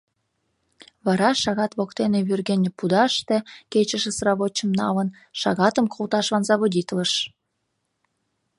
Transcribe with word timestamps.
Вара 1.05 1.29
шагат 1.43 1.71
воктене 1.79 2.19
вӱргене 2.27 2.69
пудаште 2.77 3.37
кечыше 3.71 4.11
сравочым 4.17 4.69
налын, 4.79 5.07
шагатым 5.39 5.85
колташлан 5.93 6.43
заводитлыш... 6.49 7.11